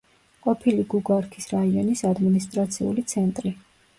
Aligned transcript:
ყოფილი 0.45 0.85
გუგარქის 0.93 1.51
რაიონის 1.51 2.03
ადმინისტრაციული 2.11 3.07
ცენტრი. 3.15 3.55